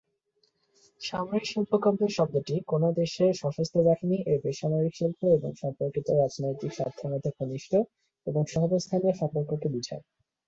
সামরিক-শিল্প 1.01 1.71
complex 1.77 2.17
শব্দটি 2.19 2.55
কোনও 2.67 2.89
দেশের 2.93 3.31
সশস্ত্র 3.33 3.77
বাহিনী, 3.83 4.17
এর 4.23 4.39
বেসরকারী 4.43 4.91
শিল্প 4.93 5.19
এবং 5.37 5.51
সম্পর্কিত 5.55 6.07
রাজনৈতিক 6.13 6.71
স্বার্থের 6.73 7.11
মধ্যে 7.11 7.31
ঘনিষ্ঠ 7.37 7.71
এবং 8.27 8.41
সহাবস্থানীয় 8.45 9.13
সম্পর্ককে 9.21 9.67
বোঝায়। 9.73 10.03